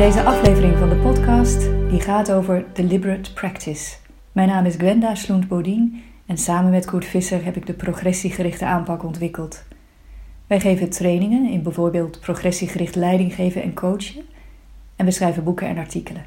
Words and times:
Deze 0.00 0.22
aflevering 0.22 0.78
van 0.78 0.88
de 0.88 0.96
podcast 0.96 1.60
die 1.90 2.00
gaat 2.00 2.32
over 2.32 2.64
deliberate 2.72 3.32
practice. 3.32 3.96
Mijn 4.32 4.48
naam 4.48 4.64
is 4.64 4.74
Gwenda 4.74 5.14
Sloent-Bodien 5.14 6.02
en 6.26 6.38
samen 6.38 6.70
met 6.70 6.86
Koert 6.86 7.04
Visser 7.04 7.44
heb 7.44 7.56
ik 7.56 7.66
de 7.66 7.72
progressiegerichte 7.72 8.64
aanpak 8.64 9.04
ontwikkeld. 9.04 9.64
Wij 10.46 10.60
geven 10.60 10.90
trainingen 10.90 11.50
in 11.50 11.62
bijvoorbeeld 11.62 12.20
progressiegericht 12.20 12.94
leiding 12.94 13.34
geven 13.34 13.62
en 13.62 13.74
coachen 13.74 14.22
en 14.96 15.04
we 15.04 15.10
schrijven 15.10 15.44
boeken 15.44 15.66
en 15.66 15.78
artikelen. 15.78 16.24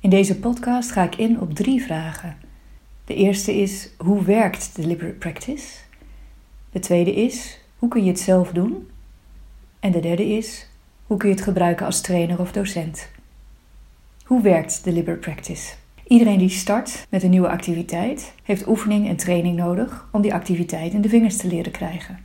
In 0.00 0.10
deze 0.10 0.38
podcast 0.38 0.92
ga 0.92 1.02
ik 1.02 1.16
in 1.16 1.40
op 1.40 1.54
drie 1.54 1.82
vragen. 1.82 2.36
De 3.04 3.14
eerste 3.14 3.56
is: 3.56 3.90
hoe 3.98 4.22
werkt 4.24 4.76
deliberate 4.76 5.18
practice? 5.18 5.78
De 6.70 6.78
tweede 6.78 7.14
is: 7.14 7.60
hoe 7.78 7.88
kun 7.88 8.04
je 8.04 8.10
het 8.10 8.20
zelf 8.20 8.50
doen? 8.52 8.88
En 9.80 9.92
de 9.92 10.00
derde 10.00 10.26
is: 10.26 10.68
hoe 11.06 11.16
kun 11.16 11.28
je 11.28 11.34
het 11.34 11.44
gebruiken 11.44 11.86
als 11.86 12.00
trainer 12.00 12.40
of 12.40 12.52
docent? 12.52 13.14
Hoe 14.26 14.42
werkt 14.42 14.84
deliberate 14.84 15.20
practice? 15.20 15.74
Iedereen 16.06 16.38
die 16.38 16.48
start 16.48 17.06
met 17.10 17.22
een 17.22 17.30
nieuwe 17.30 17.48
activiteit 17.48 18.34
heeft 18.42 18.68
oefening 18.68 19.08
en 19.08 19.16
training 19.16 19.56
nodig 19.56 20.08
om 20.12 20.22
die 20.22 20.34
activiteit 20.34 20.92
in 20.92 21.00
de 21.00 21.08
vingers 21.08 21.36
te 21.36 21.46
leren 21.46 21.72
krijgen. 21.72 22.18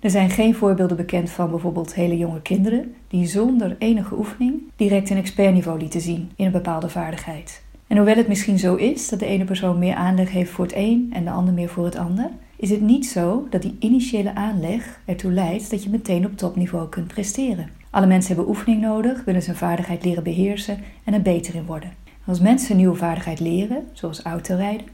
Er 0.00 0.10
zijn 0.10 0.30
geen 0.30 0.54
voorbeelden 0.54 0.96
bekend 0.96 1.30
van 1.30 1.50
bijvoorbeeld 1.50 1.94
hele 1.94 2.16
jonge 2.16 2.42
kinderen 2.42 2.94
die 3.08 3.26
zonder 3.26 3.76
enige 3.78 4.18
oefening 4.18 4.62
direct 4.76 5.10
een 5.10 5.16
expertniveau 5.16 5.78
lieten 5.78 6.00
zien 6.00 6.30
in 6.36 6.46
een 6.46 6.52
bepaalde 6.52 6.88
vaardigheid. 6.88 7.62
En 7.86 7.96
hoewel 7.96 8.16
het 8.16 8.28
misschien 8.28 8.58
zo 8.58 8.74
is 8.74 9.08
dat 9.08 9.18
de 9.18 9.26
ene 9.26 9.44
persoon 9.44 9.78
meer 9.78 9.94
aanleg 9.94 10.30
heeft 10.30 10.50
voor 10.50 10.64
het 10.64 10.74
een 10.76 11.08
en 11.12 11.24
de 11.24 11.30
ander 11.30 11.54
meer 11.54 11.68
voor 11.68 11.84
het 11.84 11.96
ander, 11.96 12.30
is 12.56 12.70
het 12.70 12.80
niet 12.80 13.06
zo 13.06 13.46
dat 13.50 13.62
die 13.62 13.76
initiële 13.78 14.34
aanleg 14.34 15.00
ertoe 15.04 15.32
leidt 15.32 15.70
dat 15.70 15.82
je 15.82 15.90
meteen 15.90 16.26
op 16.26 16.36
topniveau 16.36 16.88
kunt 16.88 17.06
presteren. 17.06 17.77
Alle 17.90 18.06
mensen 18.06 18.34
hebben 18.34 18.48
oefening 18.54 18.80
nodig, 18.80 19.24
willen 19.24 19.42
ze 19.42 19.50
een 19.50 19.56
vaardigheid 19.56 20.04
leren 20.04 20.22
beheersen 20.22 20.78
en 21.04 21.14
er 21.14 21.22
beter 21.22 21.54
in 21.54 21.66
worden. 21.66 21.92
Als 22.26 22.40
mensen 22.40 22.70
een 22.70 22.76
nieuwe 22.76 22.96
vaardigheid 22.96 23.40
leren, 23.40 23.88
zoals 23.92 24.22
autorijden, 24.22 24.86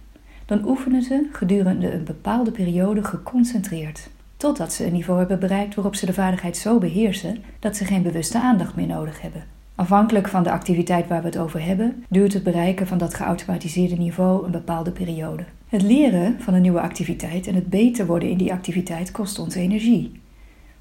dan 0.47 0.69
oefenen 0.69 1.03
ze 1.03 1.29
gedurende 1.33 1.93
een 1.93 2.05
bepaalde 2.05 2.51
periode 2.51 3.05
geconcentreerd. 3.05 4.09
Totdat 4.37 4.73
ze 4.73 4.87
een 4.87 4.93
niveau 4.93 5.19
hebben 5.19 5.39
bereikt 5.39 5.75
waarop 5.75 5.95
ze 5.95 6.07
de 6.07 6.13
vaardigheid 6.13 6.57
zo 6.57 6.79
beheersen 6.79 7.43
dat 7.59 7.77
ze 7.77 7.85
geen 7.85 8.03
bewuste 8.03 8.41
aandacht 8.41 8.77
meer 8.77 8.87
nodig 8.87 9.21
hebben. 9.21 9.45
Afhankelijk 9.75 10.29
van 10.29 10.43
de 10.43 10.51
activiteit 10.51 11.09
waar 11.09 11.21
we 11.21 11.27
het 11.27 11.39
over 11.39 11.65
hebben, 11.65 12.05
duurt 12.09 12.33
het 12.33 12.43
bereiken 12.43 12.87
van 12.87 12.99
dat 12.99 13.15
geautomatiseerde 13.15 13.97
niveau 13.97 14.45
een 14.45 14.51
bepaalde 14.51 14.91
periode. 14.91 15.45
Het 15.69 15.83
leren 15.83 16.41
van 16.41 16.55
een 16.55 16.63
nieuwe 16.63 16.81
activiteit 16.81 17.47
en 17.47 17.55
het 17.55 17.71
beter 17.71 18.07
worden 18.07 18.29
in 18.31 18.37
die 18.37 18.53
activiteit 18.53 19.11
kost 19.11 19.39
ons 19.39 19.55
energie. 19.55 20.23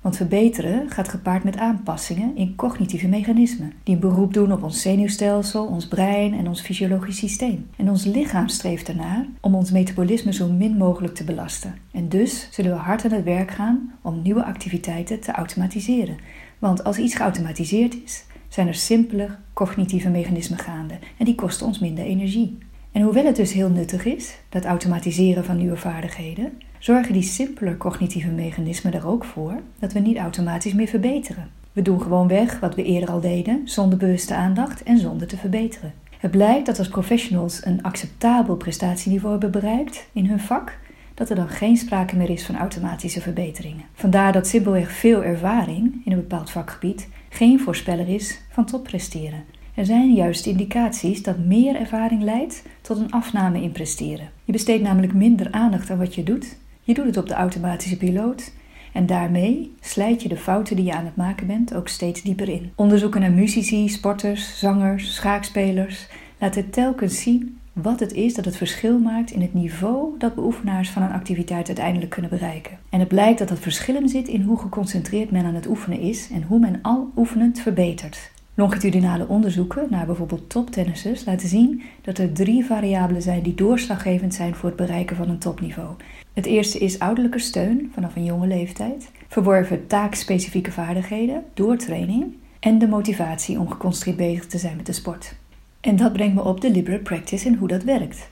Want 0.04 0.18
verbeteren 0.18 0.90
gaat 0.90 1.09
gepaard 1.09 1.44
met 1.44 1.58
aanpassingen 1.58 2.36
in 2.36 2.56
cognitieve 2.56 3.08
mechanismen, 3.08 3.73
die 3.84 3.98
beroep 3.98 4.34
doen 4.34 4.52
op 4.52 4.64
ons 4.64 4.82
zenuwstelsel, 4.82 5.66
ons 5.66 5.88
brein 5.88 6.34
en 6.34 6.48
ons 6.48 6.62
fysiologisch 6.62 7.18
systeem. 7.18 7.70
En 7.76 7.90
ons 7.90 8.06
lichaam 8.06 8.48
streeft 8.48 8.88
ernaar 8.88 9.26
om 9.42 9.56
ons 9.56 9.72
metabolisme 9.72 10.34
zo 10.34 10.48
min 10.48 10.78
mogelijk 10.78 11.16
te 11.16 11.23
belasten. 11.23 11.76
En 11.92 12.10
dus 12.10 12.48
zullen 12.52 12.72
we 12.72 12.78
hard 12.78 13.06
aan 13.06 13.12
het 13.12 13.23
werk 13.23 13.52
gaan 13.52 13.94
om 14.02 14.22
nieuwe 14.22 14.44
activiteiten 14.44 15.20
te 15.20 15.32
automatiseren. 15.32 16.17
Want 16.60 16.84
als 16.84 16.98
iets 16.98 17.16
geautomatiseerd 17.16 18.04
is, 18.04 18.26
zijn 18.48 18.67
er 18.67 18.76
simpeler 18.76 19.40
cognitieve 19.54 20.10
mechanismen 20.10 20.60
gaande 20.60 21.00
en 21.17 21.26
die 21.26 21.36
kosten 21.36 21.66
ons 21.66 21.80
minder 21.80 22.06
energie. 22.06 22.58
En 22.92 23.02
hoewel 23.02 23.26
het 23.26 23.36
dus 23.36 23.54
heel 23.54 23.70
nuttig 23.70 24.06
is, 24.06 24.38
dat 24.50 24.66
automatiseren 24.66 25.45
van 25.45 25.58
nieuwe 25.58 25.77
vaardigheden, 25.77 26.52
zorgen 26.83 27.14
die 27.14 27.21
simpeler 27.21 27.77
cognitieve 27.77 28.30
mechanismen 28.30 28.94
er 28.94 29.08
ook 29.08 29.26
voor 29.26 29.61
dat 29.80 29.94
we 29.94 29.99
niet 29.99 30.17
automatisch 30.17 30.73
meer 30.73 30.88
verbeteren. 30.88 31.49
We 31.71 31.82
doen 31.82 32.02
gewoon 32.02 32.27
weg 32.27 32.60
wat 32.60 32.76
we 32.76 32.83
eerder 32.83 33.10
al 33.10 33.20
deden, 33.20 33.61
zonder 33.66 33.98
bewuste 33.98 34.36
aandacht 34.36 34.83
en 34.83 34.98
zonder 34.98 35.27
te 35.27 35.38
verbeteren. 35.38 35.94
Het 36.17 36.32
blijkt 36.32 36.66
dat 36.66 36.80
als 36.80 36.88
professionals 36.88 37.66
een 37.66 37.83
acceptabel 37.83 38.55
prestatieniveau 38.55 39.32
hebben 39.32 39.52
bereikt 39.52 40.08
in 40.14 40.26
hun 40.26 40.39
vak, 40.39 40.77
dat 41.14 41.30
er 41.30 41.36
dan 41.36 41.49
geen 41.49 41.77
sprake 41.77 42.16
meer 42.16 42.30
is 42.30 42.45
van 42.45 42.58
automatische 42.58 43.21
verbeteringen. 43.21 43.86
Vandaar 43.94 44.32
dat 44.32 44.48
simpelweg 44.48 44.92
veel 44.92 45.23
ervaring 45.23 46.02
in 46.05 46.11
een 46.11 46.17
bepaald 46.17 46.52
vakgebied 46.52 47.08
geen 47.30 47.60
voorspeller 47.60 48.10
is 48.10 48.42
van 48.50 48.65
toppresteren. 48.65 49.44
Er 49.73 49.86
zijn 49.86 50.14
juist 50.14 50.45
indicaties 50.45 51.23
dat 51.23 51.38
meer 51.38 51.76
ervaring 51.76 52.23
leidt 52.23 52.64
tot 52.82 52.98
een 52.98 53.11
afname 53.11 53.61
in 53.61 53.71
presteren. 53.71 54.30
Je 54.44 54.52
besteedt 54.52 54.83
namelijk 54.83 55.14
minder 55.14 55.52
aandacht 55.52 55.89
aan 55.89 55.98
wat 55.98 56.15
je 56.15 56.23
doet. 56.23 56.61
Je 56.86 56.94
doet 56.94 57.05
het 57.05 57.17
op 57.17 57.27
de 57.27 57.33
automatische 57.33 57.98
piloot 57.98 58.52
en 58.94 59.05
daarmee 59.05 59.76
slijt 59.80 60.21
je 60.21 60.30
de 60.30 60.38
fouten 60.38 60.76
die 60.76 60.86
je 60.86 60.94
aan 60.94 61.05
het 61.05 61.16
maken 61.16 61.48
bent 61.48 61.73
ook 61.73 61.88
steeds 61.88 62.21
dieper 62.21 62.49
in. 62.49 62.71
Onderzoeken 62.76 63.21
naar 63.21 63.32
muzici, 63.32 63.89
sporters, 63.89 64.60
zangers, 64.60 65.16
schaakspelers 65.16 66.08
laten 66.38 66.70
telkens 66.70 67.21
zien 67.21 67.58
wat 67.73 67.99
het 67.99 68.14
is 68.14 68.33
dat 68.33 68.45
het 68.45 68.58
verschil 68.58 68.99
maakt 68.99 69.32
in 69.32 69.42
het 69.42 69.54
niveau 69.54 70.17
dat 70.17 70.36
beoefenaars 70.36 70.89
van 70.89 71.02
een 71.02 71.11
activiteit 71.11 71.67
uiteindelijk 71.67 72.11
kunnen 72.11 72.32
bereiken. 72.32 72.77
En 72.89 73.00
het 73.00 73.08
blijkt 73.08 73.39
dat 73.39 73.48
dat 73.48 73.60
verschil 73.60 74.10
zit 74.10 74.27
in 74.27 74.42
hoe 74.42 74.58
geconcentreerd 74.58 75.32
men 75.32 75.45
aan 75.45 75.55
het 75.55 75.67
oefenen 75.67 76.00
is 76.00 76.30
en 76.32 76.44
hoe 76.44 76.60
men 76.60 76.80
al 76.82 77.11
oefenend 77.15 77.60
verbetert. 77.60 78.32
Longitudinale 78.55 79.27
onderzoeken 79.27 79.87
naar 79.89 80.05
bijvoorbeeld 80.05 80.49
toptennissers 80.49 81.25
laten 81.25 81.47
zien 81.47 81.81
dat 82.02 82.17
er 82.17 82.33
drie 82.33 82.65
variabelen 82.65 83.21
zijn 83.21 83.43
die 83.43 83.55
doorslaggevend 83.55 84.33
zijn 84.33 84.55
voor 84.55 84.69
het 84.69 84.77
bereiken 84.77 85.15
van 85.15 85.30
een 85.30 85.37
topniveau. 85.37 85.95
Het 86.33 86.45
eerste 86.45 86.80
is 86.80 86.99
ouderlijke 86.99 87.39
steun 87.39 87.91
vanaf 87.93 88.15
een 88.15 88.23
jonge 88.23 88.47
leeftijd, 88.47 89.11
verworven 89.27 89.87
taakspecifieke 89.87 90.71
vaardigheden 90.71 91.43
door 91.53 91.77
training 91.77 92.36
en 92.59 92.77
de 92.77 92.87
motivatie 92.87 93.59
om 93.59 93.69
geconcentreerd 93.69 94.17
bezig 94.17 94.47
te 94.47 94.58
zijn 94.58 94.75
met 94.75 94.85
de 94.85 94.93
sport. 94.93 95.35
En 95.81 95.95
dat 95.95 96.14
brengt 96.14 96.35
me 96.35 96.43
op 96.43 96.61
deliberate 96.61 97.03
practice 97.03 97.47
en 97.47 97.55
hoe 97.55 97.67
dat 97.67 97.83
werkt. 97.83 98.30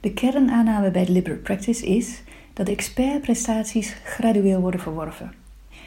De 0.00 0.12
kernaanname 0.12 0.90
bij 0.90 1.04
deliberate 1.04 1.42
practice 1.42 1.86
is 1.86 2.22
dat 2.52 2.68
expertprestaties 2.68 3.96
gradueel 4.04 4.60
worden 4.60 4.80
verworven. 4.80 5.32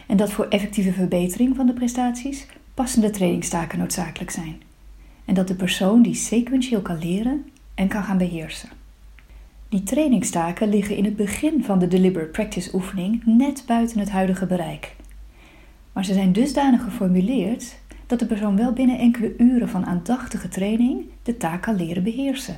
En 0.08 0.18
dat 0.18 0.32
voor 0.32 0.46
effectieve 0.48 0.92
verbetering 0.92 1.56
van 1.56 1.66
de 1.66 1.74
prestaties 1.74 2.48
passende 2.80 3.10
trainingstaken 3.10 3.80
noodzakelijk 3.80 4.32
zijn. 4.32 4.62
En 5.26 5.34
dat 5.34 5.48
de 5.48 5.56
persoon 5.56 6.02
die 6.02 6.14
sequentieel 6.14 6.82
kan 6.82 7.00
leren 7.00 7.46
en 7.76 7.88
kan 7.88 8.04
gaan 8.04 8.18
beheersen. 8.18 8.70
Die 9.70 9.84
trainingstaken 9.84 10.70
liggen 10.70 10.96
in 10.96 11.06
het 11.06 11.16
begin 11.16 11.64
van 11.64 11.80
de 11.80 11.88
deliberate 11.88 12.30
practice 12.32 12.76
oefening 12.76 13.22
net 13.26 13.64
buiten 13.68 14.00
het 14.00 14.10
huidige 14.10 14.46
bereik. 14.46 14.96
Maar 15.94 16.06
ze 16.06 16.14
zijn 16.14 16.34
dusdanig 16.34 16.84
geformuleerd 16.84 17.80
dat 18.08 18.20
de 18.20 18.26
persoon 18.26 18.56
wel 18.56 18.74
binnen 18.74 18.98
enkele 18.98 19.34
uren 19.38 19.70
van 19.70 19.86
aandachtige 19.86 20.48
training 20.48 21.06
de 21.24 21.38
taak 21.38 21.62
kan 21.62 21.76
leren 21.76 22.04
beheersen. 22.04 22.58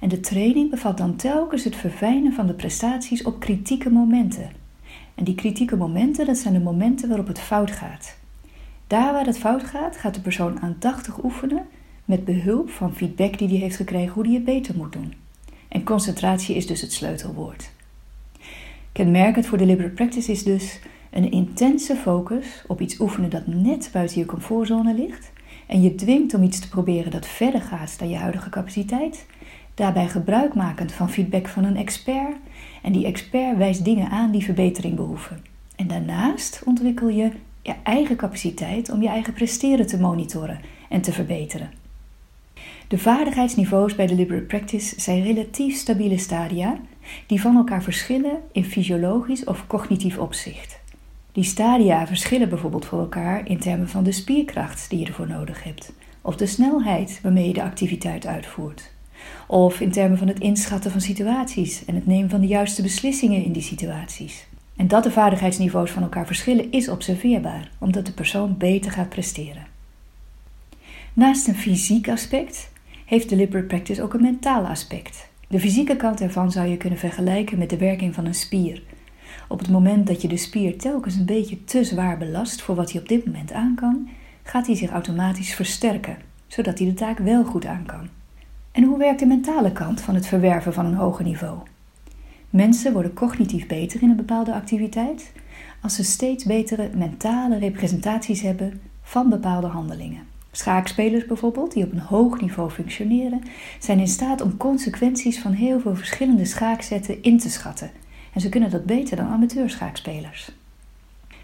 En 0.00 0.08
de 0.08 0.20
training 0.20 0.70
bevat 0.70 0.98
dan 0.98 1.16
telkens 1.16 1.64
het 1.64 1.76
verfijnen 1.76 2.32
van 2.32 2.46
de 2.46 2.54
prestaties 2.54 3.22
op 3.22 3.40
kritieke 3.40 3.90
momenten. 3.90 4.50
En 5.14 5.24
die 5.24 5.34
kritieke 5.34 5.76
momenten, 5.76 6.26
dat 6.26 6.38
zijn 6.38 6.54
de 6.54 6.60
momenten 6.60 7.08
waarop 7.08 7.26
het 7.26 7.40
fout 7.40 7.70
gaat. 7.70 8.18
Daar 8.90 9.12
waar 9.12 9.26
het 9.26 9.38
fout 9.38 9.64
gaat, 9.64 9.96
gaat 9.96 10.14
de 10.14 10.20
persoon 10.20 10.60
aandachtig 10.60 11.24
oefenen 11.24 11.66
met 12.04 12.24
behulp 12.24 12.70
van 12.70 12.94
feedback 12.94 13.38
die 13.38 13.48
hij 13.48 13.56
heeft 13.56 13.76
gekregen 13.76 14.12
hoe 14.12 14.24
hij 14.24 14.34
het 14.34 14.44
beter 14.44 14.76
moet 14.76 14.92
doen. 14.92 15.14
En 15.68 15.84
concentratie 15.84 16.56
is 16.56 16.66
dus 16.66 16.80
het 16.80 16.92
sleutelwoord. 16.92 17.70
Kenmerkend 18.92 19.46
voor 19.46 19.58
deliberate 19.58 19.94
practice 19.94 20.30
is 20.32 20.44
dus 20.44 20.80
een 21.10 21.30
intense 21.30 21.96
focus 21.96 22.64
op 22.66 22.80
iets 22.80 23.00
oefenen 23.00 23.30
dat 23.30 23.46
net 23.46 23.90
buiten 23.92 24.18
je 24.18 24.26
comfortzone 24.26 24.94
ligt 24.94 25.32
en 25.66 25.82
je 25.82 25.94
dwingt 25.94 26.34
om 26.34 26.42
iets 26.42 26.60
te 26.60 26.68
proberen 26.68 27.10
dat 27.10 27.26
verder 27.26 27.60
gaat 27.60 27.98
dan 27.98 28.08
je 28.08 28.16
huidige 28.16 28.50
capaciteit, 28.50 29.26
daarbij 29.74 30.08
gebruikmakend 30.08 30.92
van 30.92 31.10
feedback 31.10 31.48
van 31.48 31.64
een 31.64 31.76
expert 31.76 32.36
en 32.82 32.92
die 32.92 33.06
expert 33.06 33.56
wijst 33.56 33.84
dingen 33.84 34.10
aan 34.10 34.30
die 34.30 34.44
verbetering 34.44 34.96
behoeven. 34.96 35.44
En 35.76 35.86
daarnaast 35.86 36.62
ontwikkel 36.64 37.08
je 37.08 37.30
je 37.62 37.74
eigen 37.82 38.16
capaciteit 38.16 38.90
om 38.90 39.02
je 39.02 39.08
eigen 39.08 39.32
presteren 39.32 39.86
te 39.86 39.98
monitoren 39.98 40.60
en 40.88 41.00
te 41.00 41.12
verbeteren. 41.12 41.70
De 42.88 42.98
vaardigheidsniveaus 42.98 43.94
bij 43.94 44.06
deliberate 44.06 44.44
practice 44.44 45.00
zijn 45.00 45.22
relatief 45.22 45.76
stabiele 45.76 46.18
stadia 46.18 46.78
die 47.26 47.40
van 47.40 47.56
elkaar 47.56 47.82
verschillen 47.82 48.38
in 48.52 48.64
fysiologisch 48.64 49.44
of 49.44 49.66
cognitief 49.66 50.18
opzicht. 50.18 50.80
Die 51.32 51.44
stadia 51.44 52.06
verschillen 52.06 52.48
bijvoorbeeld 52.48 52.86
voor 52.86 52.98
elkaar 52.98 53.48
in 53.48 53.58
termen 53.58 53.88
van 53.88 54.04
de 54.04 54.12
spierkracht 54.12 54.90
die 54.90 54.98
je 54.98 55.06
ervoor 55.06 55.28
nodig 55.28 55.64
hebt, 55.64 55.92
of 56.20 56.36
de 56.36 56.46
snelheid 56.46 57.20
waarmee 57.22 57.46
je 57.46 57.52
de 57.52 57.62
activiteit 57.62 58.26
uitvoert, 58.26 58.92
of 59.46 59.80
in 59.80 59.90
termen 59.90 60.18
van 60.18 60.28
het 60.28 60.40
inschatten 60.40 60.90
van 60.90 61.00
situaties 61.00 61.84
en 61.84 61.94
het 61.94 62.06
nemen 62.06 62.30
van 62.30 62.40
de 62.40 62.46
juiste 62.46 62.82
beslissingen 62.82 63.44
in 63.44 63.52
die 63.52 63.62
situaties. 63.62 64.46
En 64.80 64.88
dat 64.88 65.02
de 65.02 65.10
vaardigheidsniveaus 65.10 65.90
van 65.90 66.02
elkaar 66.02 66.26
verschillen 66.26 66.72
is 66.72 66.88
observeerbaar, 66.88 67.70
omdat 67.78 68.06
de 68.06 68.12
persoon 68.12 68.56
beter 68.56 68.90
gaat 68.90 69.08
presteren. 69.08 69.66
Naast 71.12 71.48
een 71.48 71.54
fysiek 71.54 72.08
aspect 72.08 72.72
heeft 73.06 73.28
deliberate 73.28 73.66
practice 73.66 74.02
ook 74.02 74.14
een 74.14 74.22
mentaal 74.22 74.66
aspect. 74.66 75.28
De 75.48 75.60
fysieke 75.60 75.96
kant 75.96 76.20
ervan 76.20 76.52
zou 76.52 76.68
je 76.68 76.76
kunnen 76.76 76.98
vergelijken 76.98 77.58
met 77.58 77.70
de 77.70 77.76
werking 77.76 78.14
van 78.14 78.26
een 78.26 78.34
spier. 78.34 78.82
Op 79.48 79.58
het 79.58 79.70
moment 79.70 80.06
dat 80.06 80.22
je 80.22 80.28
de 80.28 80.36
spier 80.36 80.78
telkens 80.78 81.16
een 81.16 81.24
beetje 81.24 81.64
te 81.64 81.84
zwaar 81.84 82.18
belast 82.18 82.62
voor 82.62 82.74
wat 82.74 82.92
hij 82.92 83.00
op 83.00 83.08
dit 83.08 83.26
moment 83.26 83.52
aan 83.52 83.74
kan, 83.74 84.08
gaat 84.42 84.66
hij 84.66 84.76
zich 84.76 84.90
automatisch 84.90 85.54
versterken, 85.54 86.18
zodat 86.46 86.78
hij 86.78 86.88
de 86.88 86.94
taak 86.94 87.18
wel 87.18 87.44
goed 87.44 87.66
aan 87.66 87.86
kan. 87.86 88.08
En 88.72 88.82
hoe 88.82 88.98
werkt 88.98 89.18
de 89.18 89.26
mentale 89.26 89.72
kant 89.72 90.00
van 90.00 90.14
het 90.14 90.26
verwerven 90.26 90.72
van 90.72 90.86
een 90.86 90.94
hoger 90.94 91.24
niveau? 91.24 91.58
Mensen 92.50 92.92
worden 92.92 93.14
cognitief 93.14 93.66
beter 93.66 94.02
in 94.02 94.10
een 94.10 94.16
bepaalde 94.16 94.54
activiteit 94.54 95.32
als 95.82 95.94
ze 95.94 96.04
steeds 96.04 96.44
betere 96.44 96.90
mentale 96.94 97.58
representaties 97.58 98.40
hebben 98.40 98.80
van 99.02 99.28
bepaalde 99.28 99.66
handelingen. 99.66 100.22
Schaakspelers 100.50 101.26
bijvoorbeeld, 101.26 101.72
die 101.72 101.84
op 101.84 101.92
een 101.92 101.98
hoog 101.98 102.40
niveau 102.40 102.70
functioneren, 102.70 103.42
zijn 103.78 103.98
in 103.98 104.08
staat 104.08 104.40
om 104.40 104.56
consequenties 104.56 105.38
van 105.38 105.52
heel 105.52 105.80
veel 105.80 105.96
verschillende 105.96 106.44
schaakzetten 106.44 107.22
in 107.22 107.38
te 107.38 107.50
schatten. 107.50 107.90
En 108.32 108.40
ze 108.40 108.48
kunnen 108.48 108.70
dat 108.70 108.84
beter 108.84 109.16
dan 109.16 109.26
amateurschaakspelers. 109.26 110.52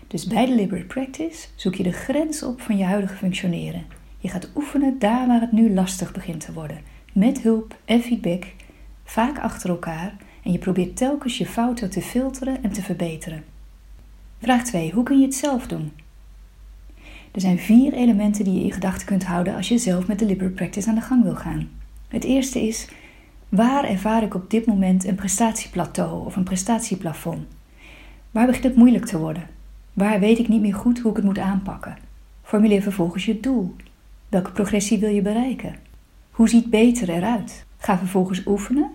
Dus 0.07 0.27
bij 0.27 0.47
deliberate 0.47 0.87
practice 0.87 1.49
zoek 1.55 1.75
je 1.75 1.83
de 1.83 1.93
grens 1.93 2.43
op 2.43 2.61
van 2.61 2.77
je 2.77 2.85
huidige 2.85 3.17
functioneren. 3.17 3.85
Je 4.19 4.29
gaat 4.29 4.51
oefenen 4.57 4.99
daar 4.99 5.27
waar 5.27 5.41
het 5.41 5.53
nu 5.53 5.75
lastig 5.75 6.13
begint 6.13 6.41
te 6.41 6.53
worden, 6.53 6.81
met 7.13 7.41
hulp 7.41 7.77
en 7.85 8.03
feedback, 8.03 8.45
vaak 9.05 9.39
achter 9.39 9.71
elkaar, 9.71 10.17
en 10.47 10.53
je 10.53 10.59
probeert 10.59 10.97
telkens 10.97 11.39
je 11.39 11.47
fouten 11.47 11.91
te 11.91 12.03
filteren 12.03 12.63
en 12.63 12.73
te 12.73 12.83
verbeteren. 12.83 13.45
Vraag 14.41 14.65
2. 14.65 14.93
Hoe 14.93 15.03
kun 15.03 15.19
je 15.19 15.25
het 15.25 15.35
zelf 15.35 15.67
doen? 15.67 15.93
Er 17.33 17.41
zijn 17.41 17.59
vier 17.59 17.93
elementen 17.93 18.45
die 18.45 18.55
je 18.55 18.65
in 18.65 18.73
gedachten 18.73 19.07
kunt 19.07 19.25
houden 19.25 19.55
als 19.57 19.69
je 19.69 19.79
zelf 19.79 20.07
met 20.07 20.19
deliberate 20.19 20.55
practice 20.55 20.89
aan 20.89 20.95
de 20.95 21.01
gang 21.01 21.23
wil 21.23 21.35
gaan. 21.35 21.69
Het 22.09 22.25
eerste 22.25 22.67
is: 22.67 22.89
waar 23.49 23.85
ervaar 23.85 24.23
ik 24.23 24.35
op 24.35 24.51
dit 24.51 24.67
moment 24.67 25.05
een 25.05 25.15
prestatieplateau 25.15 26.27
of 26.27 26.37
een 26.37 26.45
prestatieplafond? 26.45 27.47
Waar 28.31 28.47
begint 28.47 28.65
het 28.65 28.77
moeilijk 28.77 29.05
te 29.05 29.19
worden? 29.19 29.49
Waar 29.93 30.21
weet 30.21 30.39
ik 30.39 30.49
niet 30.49 30.61
meer 30.61 30.75
goed 30.75 30.99
hoe 30.99 31.11
ik 31.11 31.17
het 31.17 31.27
moet 31.27 31.39
aanpakken? 31.39 31.97
Formuleer 32.43 32.83
vervolgens 32.83 33.25
je 33.25 33.41
doel. 33.41 33.75
Welke 34.29 34.53
progressie 34.53 34.99
wil 34.99 35.11
je 35.11 35.23
bereiken? 35.23 35.77
Hoe 36.31 36.49
ziet 36.49 36.71
beter 36.71 37.09
eruit? 37.11 37.65
Ga 37.77 37.99
vervolgens 37.99 38.47
oefenen 38.47 38.91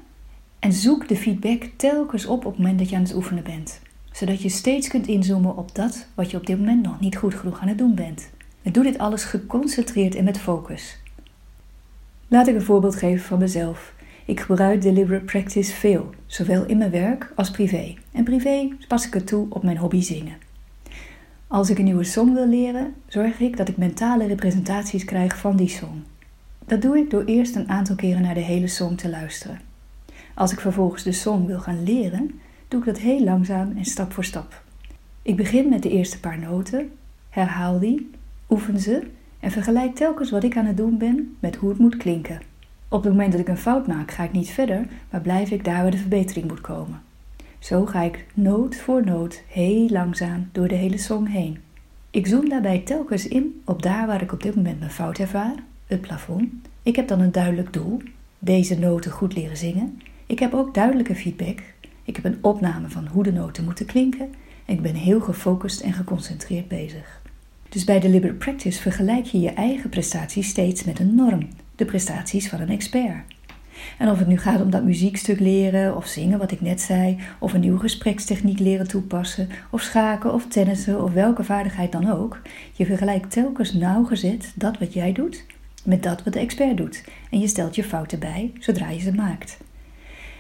en 0.62 0.74
zoek 0.74 1.08
de 1.08 1.16
feedback 1.16 1.70
telkens 1.76 2.26
op 2.26 2.46
op 2.46 2.52
het 2.52 2.58
moment 2.58 2.80
dat 2.80 2.90
je 2.90 2.96
aan 2.96 3.02
het 3.02 3.16
oefenen 3.16 3.44
bent 3.44 3.82
zodat 4.12 4.42
je 4.42 4.50
steeds 4.50 4.88
kunt 4.88 5.08
inzoomen 5.08 5.58
op 5.58 5.76
dat 5.76 6.08
wat 6.16 6.32
je 6.32 6.38
op 6.38 6.46
dit 6.46 6.58
moment 6.58 6.84
nog 6.84 7.00
niet 7.00 7.18
goed 7.18 7.36
genoeg 7.36 7.60
aan 7.60 7.68
het 7.68 7.78
doen 7.78 7.96
bent. 7.96 8.30
En 8.62 8.72
doe 8.72 8.84
dit 8.84 8.98
alles 8.98 9.24
geconcentreerd 9.24 10.16
en 10.16 10.24
met 10.24 10.40
focus. 10.40 11.00
Laat 12.28 12.48
ik 12.48 12.56
een 12.56 12.62
voorbeeld 12.62 12.96
geven 12.96 13.26
van 13.26 13.40
mezelf. 13.40 13.94
Ik 14.26 14.40
gebruik 14.40 14.82
deliberate 14.82 15.26
practice 15.26 15.74
veel, 15.74 16.10
zowel 16.26 16.66
in 16.66 16.78
mijn 16.78 16.92
werk 16.92 17.32
als 17.36 17.52
privé. 17.52 17.94
En 18.12 18.24
privé 18.24 18.68
pas 18.88 19.08
ik 19.08 19.14
het 19.14 19.28
toe 19.28 19.48
op 19.50 19.64
mijn 19.64 19.78
hobby 19.78 20.02
zingen. 20.02 20.38
Als 21.48 21.70
ik 21.70 21.78
een 21.78 21.84
nieuwe 21.84 22.04
song 22.04 22.34
wil 22.34 22.48
leren, 22.48 22.94
zorg 23.08 23.40
ik 23.40 23.58
dat 23.58 23.68
ik 23.68 23.78
mentale 23.78 24.28
representaties 24.28 25.06
krijg 25.06 25.38
van 25.38 25.56
die 25.56 25.70
song. 25.70 26.04
Dat 26.66 26.82
doe 26.82 26.98
ik 26.98 27.10
door 27.10 27.24
eerst 27.24 27.56
een 27.56 27.70
aantal 27.70 27.96
keren 27.96 28.22
naar 28.22 28.34
de 28.34 28.40
hele 28.40 28.68
song 28.68 28.96
te 28.96 29.10
luisteren. 29.10 29.71
Als 30.36 30.52
ik 30.52 30.60
vervolgens 30.60 31.04
de 31.04 31.12
song 31.12 31.46
wil 31.46 31.60
gaan 31.60 31.84
leren, 31.84 32.40
doe 32.68 32.80
ik 32.80 32.86
dat 32.86 32.98
heel 32.98 33.24
langzaam 33.24 33.74
en 33.78 33.86
stap 33.86 34.14
voor 34.14 34.24
stap. 34.24 34.64
Ik 35.22 35.36
begin 35.36 35.70
met 35.70 35.84
de 35.84 35.90
eerste 35.90 36.20
paar 36.20 36.40
noten, 36.40 36.92
herhaal 37.30 37.80
die, 37.80 38.10
oefen 38.50 38.80
ze 38.80 39.08
en 39.40 39.52
vergelijk 39.52 39.96
telkens 39.96 40.32
wat 40.32 40.44
ik 40.44 40.58
aan 40.58 40.66
het 40.66 40.78
doen 40.78 40.98
ben 40.98 41.38
met 41.40 41.56
hoe 41.56 41.70
het 41.70 41.80
moet 41.80 41.98
klinken. 41.98 42.42
Op 42.88 43.04
het 43.04 43.12
moment 43.12 43.32
dat 43.32 43.42
ik 43.42 43.48
een 43.48 43.58
fout 43.58 43.88
maak, 43.88 44.12
ga 44.12 44.24
ik 44.24 44.32
niet 44.32 44.50
verder, 44.50 44.88
maar 45.10 45.22
blijf 45.22 45.52
ik 45.52 45.64
daar 45.64 45.82
waar 45.82 45.92
de 45.92 45.98
verbetering 45.98 46.48
moet 46.48 46.62
komen. 46.62 47.02
Zo 47.60 47.86
ga 47.86 48.02
ik 48.02 48.26
noot 48.34 48.76
voor 48.76 49.06
noot 49.06 49.44
heel 49.48 49.90
langzaam 49.90 50.50
door 50.52 50.68
de 50.68 50.76
hele 50.76 50.98
song 50.98 51.26
heen. 51.26 51.58
Ik 52.10 52.28
zoom 52.28 52.50
daarbij 52.50 52.80
telkens 52.80 53.28
in 53.28 53.62
op 53.66 53.82
daar 53.82 54.08
waar 54.08 54.22
ik 54.22 54.32
op 54.32 54.44
dit 54.44 54.56
moment 54.56 54.80
mijn 54.80 54.92
fout 54.92 55.18
ervaar, 55.18 55.56
het 55.88 56.02
plafond. 56.02 56.50
Ik 56.84 56.96
heb 56.96 57.08
dan 57.08 57.20
een 57.20 57.32
duidelijk 57.32 57.74
doel, 57.74 58.02
deze 58.40 58.80
noten 58.80 59.12
goed 59.12 59.36
leren 59.36 59.58
zingen. 59.58 60.02
Ik 60.32 60.40
heb 60.40 60.54
ook 60.54 60.74
duidelijke 60.74 61.16
feedback, 61.16 61.60
ik 62.04 62.16
heb 62.16 62.26
een 62.26 62.38
opname 62.42 62.90
van 62.90 63.08
hoe 63.08 63.24
de 63.24 63.32
noten 63.32 63.64
moeten 63.64 63.86
klinken 63.86 64.34
en 64.66 64.74
ik 64.74 64.82
ben 64.82 64.96
heel 64.96 65.22
gefocust 65.22 65.82
en 65.82 65.94
geconcentreerd 65.94 66.68
bezig. 66.68 67.22
Dus 67.70 67.84
bij 67.84 68.00
deliberate 68.00 68.38
practice 68.38 68.82
vergelijk 68.82 69.26
je 69.26 69.40
je 69.40 69.50
eigen 69.50 69.90
prestaties 69.90 70.50
steeds 70.50 70.84
met 70.84 71.00
een 71.00 71.16
norm, 71.16 71.48
de 71.76 71.86
prestaties 71.86 72.50
van 72.50 72.60
een 72.60 72.70
expert. 72.70 73.24
En 73.98 74.10
of 74.10 74.20
het 74.20 74.28
nu 74.28 74.38
gaat 74.38 74.62
om 74.62 74.70
dat 74.70 74.84
muziekstuk 74.84 75.40
leren 75.40 75.96
of 75.96 76.06
zingen, 76.06 76.40
wat 76.40 76.52
ik 76.52 76.62
net 76.62 76.82
zei, 76.82 77.18
of 77.40 77.54
een 77.54 77.60
nieuwe 77.60 77.80
gesprekstechniek 77.80 78.60
leren 78.60 78.88
toepassen, 78.88 79.50
of 79.70 79.82
schaken 79.82 80.34
of 80.34 80.48
tennissen 80.48 81.04
of 81.04 81.14
welke 81.14 81.44
vaardigheid 81.44 81.92
dan 81.92 82.12
ook, 82.12 82.42
je 82.72 82.86
vergelijkt 82.86 83.32
telkens 83.32 83.74
nauwgezet 83.74 84.52
dat 84.56 84.78
wat 84.78 84.94
jij 84.94 85.12
doet 85.12 85.46
met 85.84 86.04
dat 86.04 86.24
wat 86.24 86.34
de 86.34 86.40
expert 86.40 86.78
doet 86.78 87.04
en 87.32 87.40
je 87.40 87.48
stelt 87.48 87.76
je 87.76 87.84
fouten 87.84 88.20
bij 88.20 88.52
zodra 88.60 88.90
je 88.90 89.00
ze 89.00 89.14
maakt. 89.14 89.58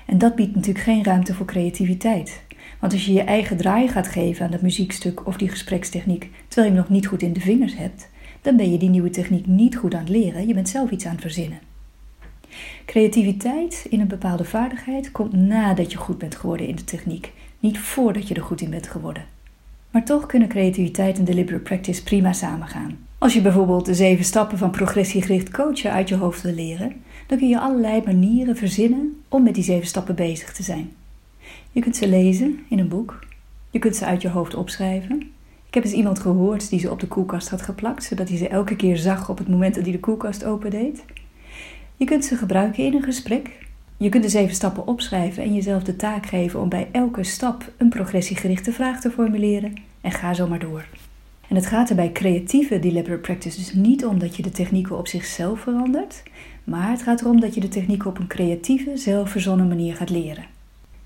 En 0.05 0.17
dat 0.17 0.35
biedt 0.35 0.55
natuurlijk 0.55 0.85
geen 0.85 1.03
ruimte 1.03 1.33
voor 1.33 1.45
creativiteit. 1.45 2.41
Want 2.79 2.93
als 2.93 3.05
je 3.05 3.13
je 3.13 3.21
eigen 3.21 3.57
draai 3.57 3.87
gaat 3.87 4.07
geven 4.07 4.45
aan 4.45 4.51
dat 4.51 4.61
muziekstuk 4.61 5.27
of 5.27 5.37
die 5.37 5.49
gesprekstechniek 5.49 6.29
terwijl 6.47 6.67
je 6.67 6.73
hem 6.73 6.83
nog 6.83 6.89
niet 6.89 7.07
goed 7.07 7.21
in 7.21 7.33
de 7.33 7.39
vingers 7.39 7.77
hebt, 7.77 8.09
dan 8.41 8.55
ben 8.55 8.71
je 8.71 8.77
die 8.77 8.89
nieuwe 8.89 9.09
techniek 9.09 9.45
niet 9.45 9.77
goed 9.77 9.93
aan 9.93 9.99
het 9.99 10.09
leren, 10.09 10.47
je 10.47 10.53
bent 10.53 10.69
zelf 10.69 10.89
iets 10.89 11.05
aan 11.05 11.11
het 11.11 11.21
verzinnen. 11.21 11.59
Creativiteit 12.85 13.85
in 13.89 13.99
een 13.99 14.07
bepaalde 14.07 14.43
vaardigheid 14.43 15.11
komt 15.11 15.33
nadat 15.33 15.91
je 15.91 15.97
goed 15.97 16.17
bent 16.17 16.35
geworden 16.35 16.67
in 16.67 16.75
de 16.75 16.83
techniek, 16.83 17.31
niet 17.59 17.79
voordat 17.79 18.27
je 18.27 18.33
er 18.33 18.41
goed 18.41 18.61
in 18.61 18.69
bent 18.69 18.87
geworden. 18.87 19.25
Maar 19.91 20.05
toch 20.05 20.25
kunnen 20.25 20.47
creativiteit 20.47 21.17
en 21.17 21.23
deliberate 21.23 21.63
practice 21.63 22.03
prima 22.03 22.33
samengaan. 22.33 22.97
Als 23.21 23.33
je 23.33 23.41
bijvoorbeeld 23.41 23.85
de 23.85 23.93
zeven 23.93 24.25
stappen 24.25 24.57
van 24.57 24.71
progressiegericht 24.71 25.51
coachen 25.51 25.91
uit 25.91 26.09
je 26.09 26.15
hoofd 26.15 26.41
wil 26.41 26.53
leren, 26.53 26.93
dan 27.27 27.37
kun 27.37 27.47
je 27.47 27.59
allerlei 27.59 28.01
manieren 28.05 28.55
verzinnen 28.55 29.21
om 29.27 29.43
met 29.43 29.55
die 29.55 29.63
zeven 29.63 29.87
stappen 29.87 30.15
bezig 30.15 30.53
te 30.53 30.63
zijn. 30.63 30.91
Je 31.71 31.81
kunt 31.81 31.95
ze 31.95 32.07
lezen 32.07 32.59
in 32.69 32.79
een 32.79 32.87
boek. 32.87 33.19
Je 33.69 33.79
kunt 33.79 33.95
ze 33.95 34.05
uit 34.05 34.21
je 34.21 34.29
hoofd 34.29 34.55
opschrijven. 34.55 35.19
Ik 35.67 35.73
heb 35.73 35.83
eens 35.83 35.93
iemand 35.93 36.19
gehoord 36.19 36.69
die 36.69 36.79
ze 36.79 36.91
op 36.91 36.99
de 36.99 37.07
koelkast 37.07 37.49
had 37.49 37.61
geplakt, 37.61 38.03
zodat 38.03 38.29
hij 38.29 38.37
ze 38.37 38.47
elke 38.47 38.75
keer 38.75 38.97
zag 38.97 39.29
op 39.29 39.37
het 39.37 39.47
moment 39.47 39.75
dat 39.75 39.83
hij 39.83 39.91
de 39.91 39.99
koelkast 39.99 40.43
opendeed. 40.43 41.03
Je 41.95 42.05
kunt 42.05 42.25
ze 42.25 42.35
gebruiken 42.35 42.85
in 42.85 42.93
een 42.93 43.03
gesprek. 43.03 43.49
Je 43.97 44.09
kunt 44.09 44.23
de 44.23 44.29
zeven 44.29 44.55
stappen 44.55 44.87
opschrijven 44.87 45.43
en 45.43 45.53
jezelf 45.53 45.83
de 45.83 45.95
taak 45.95 46.25
geven 46.25 46.61
om 46.61 46.69
bij 46.69 46.87
elke 46.91 47.23
stap 47.23 47.71
een 47.77 47.89
progressiegerichte 47.89 48.71
vraag 48.71 49.01
te 49.01 49.11
formuleren 49.11 49.73
en 50.01 50.11
ga 50.11 50.33
zo 50.33 50.47
maar 50.47 50.59
door. 50.59 50.85
En 51.51 51.57
het 51.57 51.65
gaat 51.65 51.89
er 51.89 51.95
bij 51.95 52.11
creatieve 52.11 52.79
deliberate 52.79 53.21
practice 53.21 53.57
dus 53.57 53.73
niet 53.73 54.05
om 54.05 54.19
dat 54.19 54.35
je 54.35 54.43
de 54.43 54.49
technieken 54.49 54.97
op 54.97 55.07
zichzelf 55.07 55.59
verandert, 55.59 56.23
maar 56.63 56.89
het 56.89 57.01
gaat 57.01 57.21
erom 57.21 57.39
dat 57.39 57.53
je 57.53 57.61
de 57.61 57.67
technieken 57.67 58.09
op 58.09 58.19
een 58.19 58.27
creatieve, 58.27 58.97
zelfverzonnen 58.97 59.67
manier 59.67 59.95
gaat 59.95 60.09
leren. 60.09 60.45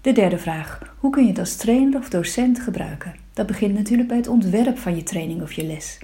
De 0.01 0.11
derde 0.11 0.37
vraag: 0.37 0.95
hoe 0.99 1.11
kun 1.11 1.23
je 1.23 1.29
het 1.29 1.39
als 1.39 1.55
trainer 1.55 1.99
of 1.99 2.09
docent 2.09 2.59
gebruiken? 2.59 3.15
Dat 3.33 3.47
begint 3.47 3.73
natuurlijk 3.73 4.07
bij 4.07 4.17
het 4.17 4.27
ontwerp 4.27 4.77
van 4.77 4.95
je 4.95 5.03
training 5.03 5.41
of 5.41 5.53
je 5.53 5.65
les. 5.65 5.99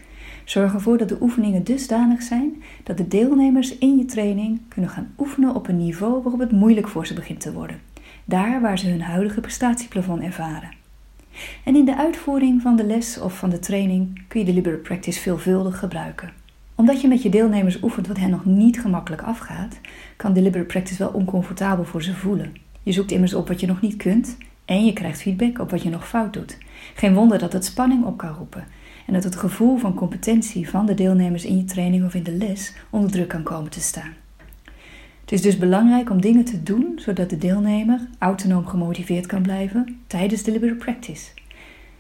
Zorg 0.46 0.74
ervoor 0.74 0.98
dat 0.98 1.10
de 1.10 1.18
oefeningen 1.22 1.64
dusdanig 1.64 2.22
zijn 2.22 2.64
dat 2.84 2.98
de 2.98 3.08
deelnemers 3.08 3.78
in 3.78 3.98
je 3.98 4.06
training 4.06 4.62
kunnen 4.68 4.92
gaan 4.92 5.14
oefenen 5.18 5.56
op 5.56 5.68
een 5.68 5.78
niveau 5.78 6.22
waarop 6.22 6.40
het 6.40 6.52
moeilijk 6.52 6.88
voor 6.88 7.08
ze 7.08 7.14
begint 7.14 7.40
te 7.40 7.54
worden. 7.54 7.80
Daar 8.26 8.62
waar 8.62 8.80
ze 8.80 8.90
hun 8.90 9.02
huidige 9.02 9.42
prestatieplafond 9.42 10.22
ervaren. 10.22 10.80
En 11.64 11.76
in 11.76 11.86
de 11.86 11.98
uitvoering 11.98 12.62
van 12.62 12.76
de 12.76 12.86
les 12.86 13.20
of 13.20 13.38
van 13.38 13.50
de 13.50 13.60
training 13.60 14.22
kun 14.28 14.46
je 14.46 14.62
de 14.62 14.72
Practice 14.72 15.20
veelvuldig 15.20 15.80
gebruiken. 15.80 16.32
Omdat 16.76 17.02
je 17.02 17.08
met 17.08 17.22
je 17.22 17.30
deelnemers 17.30 17.82
oefent 17.82 18.08
wat 18.08 18.18
hen 18.18 18.30
nog 18.30 18.46
niet 18.46 18.82
gemakkelijk 18.82 19.22
afgaat, 19.22 19.80
kan 20.18 20.34
de 20.34 20.64
Practice 20.64 20.98
wel 20.98 21.12
oncomfortabel 21.12 21.86
voor 21.86 22.04
ze 22.04 22.14
voelen. 22.14 22.54
Je 22.84 22.92
zoekt 22.92 23.12
immers 23.12 23.34
op 23.34 23.48
wat 23.48 23.60
je 23.60 23.68
nog 23.68 23.82
niet 23.82 23.96
kunt 23.96 24.38
en 24.66 24.86
je 24.86 24.94
krijgt 24.94 25.22
feedback 25.22 25.60
op 25.60 25.72
wat 25.72 25.82
je 25.82 25.90
nog 25.90 26.08
fout 26.08 26.34
doet. 26.34 26.58
Geen 26.96 27.14
wonder 27.14 27.40
dat 27.40 27.54
het 27.54 27.66
spanning 27.66 28.06
op 28.06 28.18
kan 28.18 28.34
roepen 28.34 28.66
en 29.08 29.14
dat 29.14 29.24
het 29.24 29.36
gevoel 29.36 29.78
van 29.78 29.94
competentie 29.94 30.70
van 30.70 30.86
de 30.86 30.94
deelnemers 30.94 31.46
in 31.46 31.58
je 31.58 31.64
training 31.64 32.06
of 32.06 32.14
in 32.14 32.24
de 32.24 32.32
les 32.32 32.74
onder 32.90 33.12
druk 33.12 33.28
kan 33.28 33.44
komen 33.44 33.72
te 33.72 33.82
staan. 33.82 34.14
Het 35.32 35.40
is 35.40 35.46
dus 35.46 35.58
belangrijk 35.58 36.10
om 36.10 36.22
dingen 36.22 36.46
te 36.46 36.64
doen 36.64 36.94
zodat 36.96 37.30
de 37.30 37.38
deelnemer 37.38 38.00
autonoom 38.20 38.66
gemotiveerd 38.66 39.26
kan 39.26 39.42
blijven 39.42 40.00
tijdens 40.08 40.44
deliberate 40.44 40.78
practice. 40.78 41.30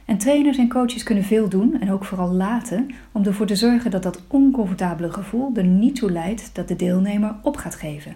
En 0.06 0.18
trainers 0.18 0.58
en 0.58 0.70
coaches 0.70 1.04
kunnen 1.04 1.24
veel 1.24 1.50
doen 1.50 1.82
en 1.82 1.92
ook 1.92 2.06
vooral 2.06 2.32
laten 2.32 2.92
om 3.12 3.26
ervoor 3.26 3.46
te 3.46 3.56
zorgen 3.56 3.92
dat 3.92 4.04
dat 4.04 4.22
oncomfortabele 4.28 5.12
gevoel 5.12 5.52
er 5.56 5.64
niet 5.64 5.96
toe 5.96 6.12
leidt 6.12 6.50
dat 6.54 6.68
de 6.68 6.76
deelnemer 6.76 7.36
op 7.42 7.58
gaat 7.58 7.76
geven. 7.76 8.16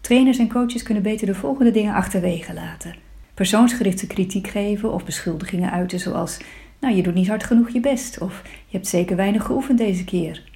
Trainers 0.00 0.38
en 0.38 0.48
coaches 0.48 0.82
kunnen 0.82 1.02
beter 1.02 1.26
de 1.26 1.34
volgende 1.34 1.70
dingen 1.70 1.94
achterwege 1.94 2.54
laten: 2.54 2.94
persoonsgerichte 3.34 4.06
kritiek 4.06 4.46
geven 4.46 4.92
of 4.92 5.04
beschuldigingen 5.04 5.70
uiten, 5.70 6.00
zoals: 6.00 6.40
Nou, 6.80 6.94
je 6.94 7.02
doet 7.02 7.14
niet 7.14 7.28
hard 7.28 7.44
genoeg 7.44 7.70
je 7.70 7.80
best, 7.80 8.18
of 8.18 8.42
je 8.44 8.76
hebt 8.76 8.88
zeker 8.88 9.16
weinig 9.16 9.44
geoefend 9.44 9.78
deze 9.78 10.04
keer. 10.04 10.52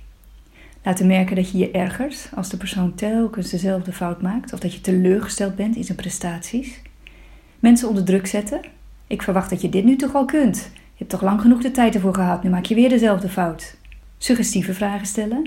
Laten 0.82 1.06
merken 1.06 1.36
dat 1.36 1.50
je 1.50 1.58
je 1.58 1.70
ergert 1.70 2.30
als 2.34 2.48
de 2.48 2.56
persoon 2.56 2.94
telkens 2.94 3.50
dezelfde 3.50 3.92
fout 3.92 4.22
maakt 4.22 4.52
of 4.52 4.58
dat 4.58 4.74
je 4.74 4.80
teleurgesteld 4.80 5.56
bent 5.56 5.76
in 5.76 5.84
zijn 5.84 5.96
prestaties. 5.96 6.82
Mensen 7.58 7.88
onder 7.88 8.04
druk 8.04 8.26
zetten. 8.26 8.60
Ik 9.06 9.22
verwacht 9.22 9.50
dat 9.50 9.60
je 9.60 9.68
dit 9.68 9.84
nu 9.84 9.96
toch 9.96 10.14
al 10.14 10.24
kunt. 10.24 10.70
Je 10.74 11.04
hebt 11.04 11.10
toch 11.10 11.22
lang 11.22 11.40
genoeg 11.40 11.62
de 11.62 11.70
tijd 11.70 11.94
ervoor 11.94 12.14
gehad, 12.14 12.42
nu 12.42 12.50
maak 12.50 12.64
je 12.64 12.74
weer 12.74 12.88
dezelfde 12.88 13.28
fout. 13.28 13.76
Suggestieve 14.18 14.74
vragen 14.74 15.06
stellen. 15.06 15.42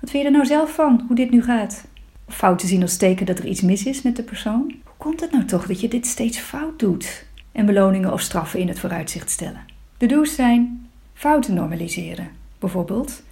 Wat 0.00 0.10
vind 0.10 0.22
je 0.22 0.28
er 0.28 0.34
nou 0.34 0.46
zelf 0.46 0.74
van, 0.74 1.04
hoe 1.06 1.16
dit 1.16 1.30
nu 1.30 1.42
gaat? 1.42 1.86
Of 2.28 2.36
fouten 2.36 2.68
zien 2.68 2.82
als 2.82 2.96
teken 2.96 3.26
dat 3.26 3.38
er 3.38 3.46
iets 3.46 3.60
mis 3.60 3.84
is 3.84 4.02
met 4.02 4.16
de 4.16 4.22
persoon. 4.22 4.74
Hoe 4.84 4.96
komt 4.96 5.20
het 5.20 5.32
nou 5.32 5.44
toch 5.44 5.66
dat 5.66 5.80
je 5.80 5.88
dit 5.88 6.06
steeds 6.06 6.38
fout 6.38 6.78
doet? 6.78 7.26
En 7.52 7.66
beloningen 7.66 8.12
of 8.12 8.20
straffen 8.20 8.60
in 8.60 8.68
het 8.68 8.78
vooruitzicht 8.78 9.30
stellen. 9.30 9.64
De 9.98 10.06
do's 10.06 10.34
zijn 10.34 10.88
fouten 11.14 11.54
normaliseren. 11.54 12.28
Bijvoorbeeld, 12.58 13.22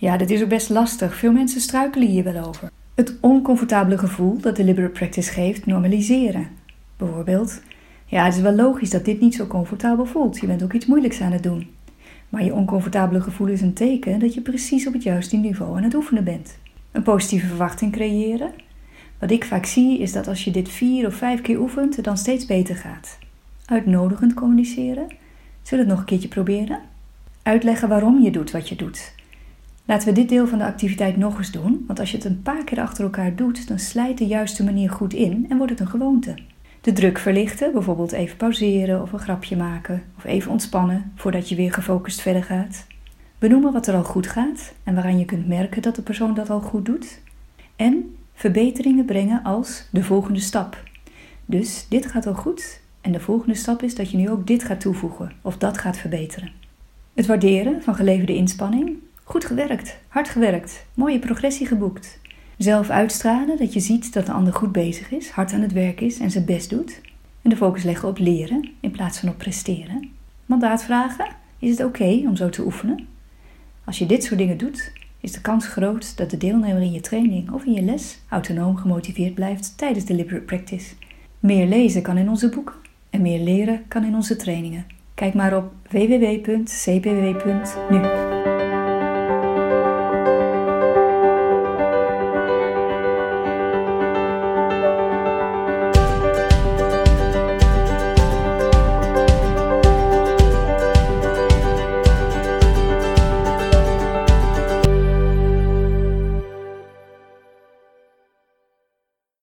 ja, 0.00 0.16
dat 0.16 0.30
is 0.30 0.42
ook 0.42 0.48
best 0.48 0.68
lastig. 0.68 1.16
Veel 1.16 1.32
mensen 1.32 1.60
struikelen 1.60 2.08
hier 2.08 2.24
wel 2.24 2.46
over. 2.46 2.70
Het 2.94 3.16
oncomfortabele 3.20 3.98
gevoel 3.98 4.40
dat 4.40 4.56
deliberate 4.56 4.92
practice 4.92 5.32
geeft, 5.32 5.66
normaliseren. 5.66 6.48
Bijvoorbeeld, 6.96 7.60
ja, 8.06 8.24
het 8.24 8.34
is 8.34 8.40
wel 8.40 8.54
logisch 8.54 8.90
dat 8.90 9.04
dit 9.04 9.20
niet 9.20 9.34
zo 9.34 9.46
comfortabel 9.46 10.06
voelt. 10.06 10.38
Je 10.38 10.46
bent 10.46 10.62
ook 10.62 10.72
iets 10.72 10.86
moeilijks 10.86 11.20
aan 11.20 11.32
het 11.32 11.42
doen. 11.42 11.70
Maar 12.28 12.44
je 12.44 12.54
oncomfortabele 12.54 13.20
gevoel 13.20 13.46
is 13.46 13.60
een 13.60 13.72
teken 13.72 14.18
dat 14.18 14.34
je 14.34 14.40
precies 14.40 14.86
op 14.86 14.92
het 14.92 15.02
juiste 15.02 15.36
niveau 15.36 15.76
aan 15.76 15.82
het 15.82 15.94
oefenen 15.94 16.24
bent. 16.24 16.58
Een 16.92 17.02
positieve 17.02 17.46
verwachting 17.46 17.92
creëren. 17.92 18.50
Wat 19.18 19.30
ik 19.30 19.44
vaak 19.44 19.66
zie 19.66 19.98
is 19.98 20.12
dat 20.12 20.28
als 20.28 20.44
je 20.44 20.50
dit 20.50 20.68
vier 20.68 21.06
of 21.06 21.14
vijf 21.14 21.40
keer 21.40 21.60
oefent, 21.60 21.96
het 21.96 22.04
dan 22.04 22.16
steeds 22.16 22.46
beter 22.46 22.76
gaat. 22.76 23.18
Uitnodigend 23.64 24.34
communiceren. 24.34 25.06
Zullen 25.62 25.84
we 25.84 25.90
het 25.90 25.98
nog 25.98 25.98
een 25.98 26.04
keertje 26.04 26.28
proberen? 26.28 26.80
Uitleggen 27.42 27.88
waarom 27.88 28.22
je 28.22 28.30
doet 28.30 28.50
wat 28.50 28.68
je 28.68 28.76
doet. 28.76 29.16
Laten 29.88 30.08
we 30.08 30.14
dit 30.14 30.28
deel 30.28 30.46
van 30.46 30.58
de 30.58 30.64
activiteit 30.64 31.16
nog 31.16 31.38
eens 31.38 31.50
doen, 31.50 31.84
want 31.86 32.00
als 32.00 32.10
je 32.10 32.16
het 32.16 32.26
een 32.26 32.42
paar 32.42 32.64
keer 32.64 32.80
achter 32.80 33.04
elkaar 33.04 33.36
doet, 33.36 33.68
dan 33.68 33.78
slijt 33.78 34.18
de 34.18 34.26
juiste 34.26 34.64
manier 34.64 34.90
goed 34.90 35.14
in 35.14 35.46
en 35.48 35.56
wordt 35.56 35.72
het 35.72 35.80
een 35.80 35.88
gewoonte. 35.88 36.34
De 36.80 36.92
druk 36.92 37.18
verlichten, 37.18 37.72
bijvoorbeeld 37.72 38.12
even 38.12 38.36
pauzeren 38.36 39.02
of 39.02 39.12
een 39.12 39.18
grapje 39.18 39.56
maken 39.56 40.02
of 40.16 40.24
even 40.24 40.50
ontspannen 40.50 41.12
voordat 41.14 41.48
je 41.48 41.54
weer 41.54 41.72
gefocust 41.72 42.20
verder 42.20 42.44
gaat. 42.44 42.86
Benoemen 43.38 43.72
wat 43.72 43.86
er 43.86 43.94
al 43.94 44.04
goed 44.04 44.26
gaat 44.26 44.74
en 44.84 44.94
waaraan 44.94 45.18
je 45.18 45.24
kunt 45.24 45.48
merken 45.48 45.82
dat 45.82 45.96
de 45.96 46.02
persoon 46.02 46.34
dat 46.34 46.50
al 46.50 46.60
goed 46.60 46.84
doet. 46.86 47.20
En 47.76 48.16
verbeteringen 48.34 49.04
brengen 49.04 49.42
als 49.42 49.88
de 49.92 50.02
volgende 50.02 50.40
stap. 50.40 50.82
Dus 51.46 51.86
dit 51.88 52.06
gaat 52.06 52.26
al 52.26 52.34
goed 52.34 52.80
en 53.00 53.12
de 53.12 53.20
volgende 53.20 53.54
stap 53.54 53.82
is 53.82 53.94
dat 53.94 54.10
je 54.10 54.16
nu 54.16 54.30
ook 54.30 54.46
dit 54.46 54.64
gaat 54.64 54.80
toevoegen 54.80 55.32
of 55.42 55.58
dat 55.58 55.78
gaat 55.78 55.96
verbeteren. 55.96 56.52
Het 57.14 57.26
waarderen 57.26 57.82
van 57.82 57.94
geleverde 57.94 58.34
inspanning. 58.34 59.06
Goed 59.28 59.44
gewerkt, 59.44 59.98
hard 60.08 60.28
gewerkt, 60.28 60.86
mooie 60.94 61.18
progressie 61.18 61.66
geboekt. 61.66 62.20
Zelf 62.58 62.90
uitstralen 62.90 63.58
dat 63.58 63.72
je 63.72 63.80
ziet 63.80 64.12
dat 64.12 64.26
de 64.26 64.32
ander 64.32 64.52
goed 64.52 64.72
bezig 64.72 65.10
is, 65.10 65.30
hard 65.30 65.52
aan 65.52 65.60
het 65.60 65.72
werk 65.72 66.00
is 66.00 66.18
en 66.18 66.30
zijn 66.30 66.44
best 66.44 66.70
doet. 66.70 67.00
En 67.42 67.50
de 67.50 67.56
focus 67.56 67.82
leggen 67.82 68.08
op 68.08 68.18
leren 68.18 68.70
in 68.80 68.90
plaats 68.90 69.18
van 69.18 69.28
op 69.28 69.38
presteren. 69.38 70.10
Mandaat 70.46 70.84
vragen: 70.84 71.26
is 71.58 71.70
het 71.70 71.84
oké 71.86 72.22
om 72.26 72.36
zo 72.36 72.48
te 72.48 72.64
oefenen? 72.64 73.06
Als 73.84 73.98
je 73.98 74.06
dit 74.06 74.24
soort 74.24 74.38
dingen 74.38 74.58
doet, 74.58 74.92
is 75.20 75.32
de 75.32 75.40
kans 75.40 75.66
groot 75.66 76.16
dat 76.16 76.30
de 76.30 76.36
deelnemer 76.36 76.82
in 76.82 76.92
je 76.92 77.00
training 77.00 77.50
of 77.50 77.64
in 77.64 77.72
je 77.72 77.82
les 77.82 78.18
autonoom 78.28 78.76
gemotiveerd 78.76 79.34
blijft 79.34 79.78
tijdens 79.78 80.04
deliberate 80.04 80.44
practice. 80.44 80.94
Meer 81.38 81.66
lezen 81.66 82.02
kan 82.02 82.16
in 82.16 82.28
onze 82.28 82.48
boeken 82.48 82.74
en 83.10 83.22
meer 83.22 83.40
leren 83.40 83.84
kan 83.88 84.04
in 84.04 84.14
onze 84.14 84.36
trainingen. 84.36 84.86
Kijk 85.14 85.34
maar 85.34 85.56
op 85.56 85.72
www.cpw.nu. 85.90 86.76